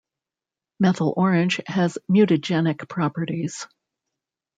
[0.79, 3.67] Methyl orange has mutagenic properties.